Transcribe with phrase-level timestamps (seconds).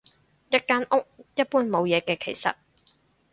[0.49, 1.05] 一間屋，
[1.35, 2.55] 一般冇嘢嘅其實